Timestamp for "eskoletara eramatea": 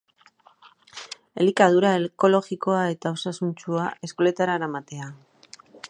4.09-5.13